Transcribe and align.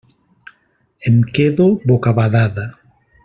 Em 1.09 1.21
quedo 1.21 1.79
bocabadada. 1.85 2.65